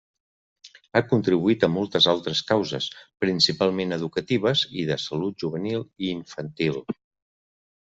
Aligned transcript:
Ha 0.93 1.01
contribuït 1.11 1.65
a 1.67 1.69
moltes 1.73 2.07
altres 2.15 2.41
causes, 2.53 2.89
principalment 3.27 3.97
educatives 4.01 4.67
i 4.85 4.91
de 4.93 5.01
salut 5.09 5.41
juvenil 5.47 5.89
i 6.07 6.15
infantil. 6.21 6.87